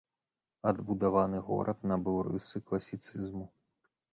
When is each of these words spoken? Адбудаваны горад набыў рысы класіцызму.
Адбудаваны 0.69 1.43
горад 1.49 1.79
набыў 1.91 2.17
рысы 2.31 2.57
класіцызму. 2.71 3.45